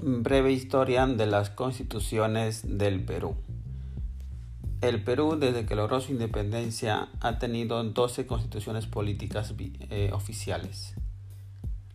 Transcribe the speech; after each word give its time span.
Breve 0.00 0.52
historia 0.52 1.06
de 1.06 1.26
las 1.26 1.50
constituciones 1.50 2.78
del 2.78 3.04
Perú. 3.04 3.34
El 4.80 5.02
Perú, 5.02 5.36
desde 5.40 5.66
que 5.66 5.74
logró 5.74 6.00
su 6.00 6.12
independencia, 6.12 7.08
ha 7.20 7.38
tenido 7.40 7.82
12 7.82 8.26
constituciones 8.26 8.86
políticas 8.86 9.52
eh, 9.58 10.10
oficiales. 10.12 10.94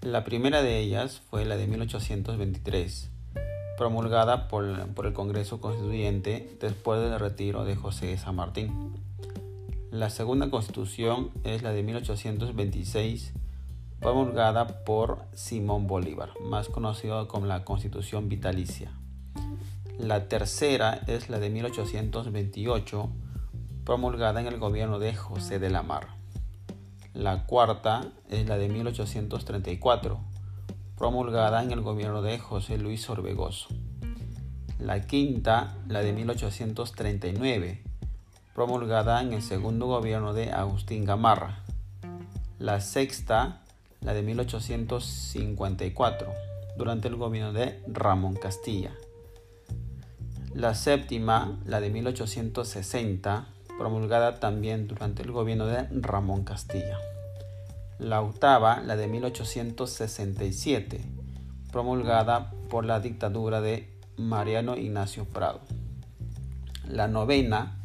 La 0.01 0.25
primera 0.25 0.61
de 0.61 0.79
ellas 0.79 1.21
fue 1.29 1.45
la 1.45 1.55
de 1.55 1.65
1823, 1.67 3.09
promulgada 3.77 4.49
por, 4.49 4.87
por 4.89 5.05
el 5.05 5.13
Congreso 5.13 5.61
Constituyente 5.61 6.57
después 6.59 6.99
del 6.99 7.17
retiro 7.19 7.63
de 7.63 7.77
José 7.77 8.07
de 8.07 8.17
San 8.17 8.35
Martín. 8.35 8.91
La 9.91 10.09
segunda 10.09 10.49
constitución 10.49 11.31
es 11.45 11.63
la 11.63 11.71
de 11.71 11.83
1826, 11.83 13.31
promulgada 14.03 14.83
por 14.83 15.19
Simón 15.33 15.87
Bolívar, 15.87 16.31
más 16.41 16.67
conocido 16.67 17.25
como 17.29 17.45
la 17.45 17.63
Constitución 17.63 18.27
Vitalicia. 18.27 18.91
La 19.97 20.27
tercera 20.27 20.99
es 21.07 21.29
la 21.29 21.39
de 21.39 21.49
1828, 21.49 23.09
promulgada 23.85 24.41
en 24.41 24.47
el 24.47 24.59
gobierno 24.59 24.99
de 24.99 25.15
José 25.15 25.57
de 25.57 25.69
la 25.69 25.83
Mar. 25.83 26.07
La 27.13 27.45
cuarta 27.45 28.11
es 28.29 28.45
la 28.45 28.57
de 28.57 28.67
1834, 28.67 30.19
promulgada 30.97 31.63
en 31.63 31.71
el 31.71 31.79
gobierno 31.79 32.21
de 32.21 32.39
José 32.39 32.77
Luis 32.77 33.09
Orbegoso. 33.09 33.69
La 34.79 34.99
quinta, 35.07 35.77
la 35.87 36.01
de 36.01 36.11
1839, 36.11 37.81
promulgada 38.53 39.21
en 39.21 39.31
el 39.31 39.41
segundo 39.41 39.87
gobierno 39.87 40.33
de 40.33 40.51
Agustín 40.51 41.05
Gamarra. 41.05 41.63
La 42.59 42.81
sexta, 42.81 43.62
la 44.03 44.13
de 44.13 44.21
1854, 44.21 46.31
durante 46.77 47.07
el 47.07 47.15
gobierno 47.15 47.53
de 47.53 47.81
Ramón 47.87 48.35
Castilla. 48.35 48.91
La 50.53 50.75
séptima, 50.75 51.57
la 51.65 51.79
de 51.79 51.89
1860, 51.89 53.47
promulgada 53.77 54.39
también 54.39 54.87
durante 54.87 55.23
el 55.23 55.31
gobierno 55.31 55.65
de 55.65 55.87
Ramón 55.91 56.43
Castilla. 56.43 56.99
La 57.97 58.21
octava, 58.21 58.81
la 58.81 58.95
de 58.95 59.07
1867, 59.07 61.01
promulgada 61.71 62.51
por 62.69 62.85
la 62.85 62.99
dictadura 62.99 63.61
de 63.61 63.89
Mariano 64.17 64.75
Ignacio 64.75 65.25
Prado. 65.25 65.61
La 66.87 67.07
novena, 67.07 67.79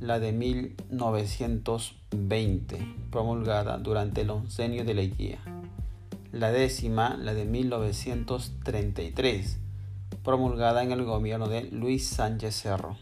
la 0.00 0.18
de 0.20 0.32
1920, 0.32 2.94
promulgada 3.10 3.78
durante 3.78 4.20
el 4.20 4.28
oncenio 4.30 4.84
de 4.84 4.94
la 4.94 5.02
guía. 5.02 5.40
La 6.32 6.52
décima, 6.52 7.16
la 7.16 7.32
de 7.32 7.46
1933, 7.46 9.58
promulgada 10.22 10.82
en 10.82 10.92
el 10.92 11.04
gobierno 11.04 11.48
de 11.48 11.62
Luis 11.62 12.06
Sánchez 12.06 12.54
Cerro. 12.54 12.98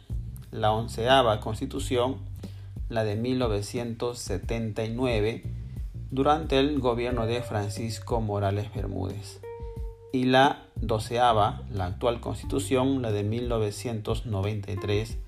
La 0.53 0.71
onceava 0.73 1.41
constitución, 1.41 2.19
la 2.89 3.03
de 3.03 3.17
1979, 3.17 5.43
durante 6.13 6.61
el 6.61 6.79
gobierno 6.79 7.27
de 7.27 7.43
Francisco 7.43 8.21
Morales 8.21 8.73
Bermúdez. 8.73 9.41
Y 10.13 10.27
la 10.27 10.63
doceava, 10.77 11.63
la 11.73 11.87
actual 11.87 12.21
constitución, 12.21 13.03
la 13.03 13.11
de 13.11 13.25
1993, 13.25 15.19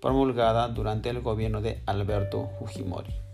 promulgada 0.00 0.68
durante 0.68 1.10
el 1.10 1.20
gobierno 1.20 1.60
de 1.60 1.82
Alberto 1.86 2.50
Fujimori. 2.58 3.25